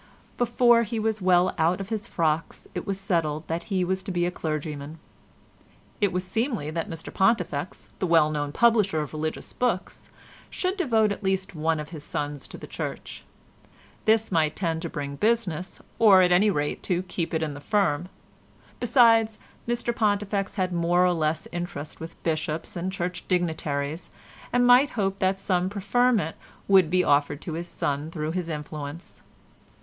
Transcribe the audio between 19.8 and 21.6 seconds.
Pontifex had more or less